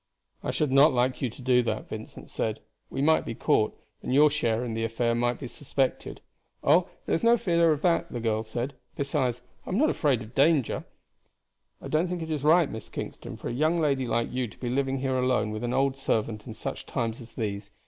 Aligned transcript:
"I 0.43 0.49
should 0.49 0.71
not 0.71 0.93
like 0.93 1.21
you 1.21 1.29
to 1.29 1.41
do 1.43 1.61
that," 1.61 1.87
Vincent 1.87 2.31
said. 2.31 2.61
"We 2.89 3.03
might 3.03 3.23
be 3.23 3.35
caught, 3.35 3.77
and 4.01 4.11
your 4.11 4.31
share 4.31 4.65
in 4.65 4.73
the 4.73 4.83
affair 4.83 5.13
might 5.13 5.39
be 5.39 5.47
suspected." 5.47 6.21
"Oh! 6.63 6.87
there 7.05 7.13
is 7.13 7.21
no 7.21 7.37
fear 7.37 7.71
of 7.71 7.83
that," 7.83 8.11
the 8.11 8.19
girl 8.19 8.41
said; 8.41 8.73
"besides, 8.95 9.43
I 9.63 9.69
am 9.69 9.77
not 9.77 9.91
afraid 9.91 10.23
of 10.23 10.33
danger." 10.33 10.85
"I 11.79 11.87
don't 11.87 12.07
think 12.07 12.23
it 12.23 12.31
is 12.31 12.43
right, 12.43 12.71
Miss 12.71 12.89
Kingston, 12.89 13.37
for 13.37 13.49
a 13.49 13.53
young 13.53 13.79
lady 13.79 14.07
like 14.07 14.33
you 14.33 14.47
to 14.47 14.57
be 14.57 14.69
living 14.69 14.97
here 15.01 15.19
alone 15.19 15.51
with 15.51 15.63
an 15.63 15.71
old 15.71 15.95
servant 15.95 16.47
in 16.47 16.55
such 16.55 16.87
times 16.87 17.21
as 17.21 17.33
these. 17.33 17.69